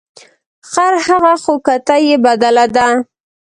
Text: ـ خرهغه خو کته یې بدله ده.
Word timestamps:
ـ 0.37 0.69
خرهغه 0.71 1.33
خو 1.43 1.53
کته 1.65 1.95
یې 2.05 2.15
بدله 2.25 2.65
ده. 2.75 2.87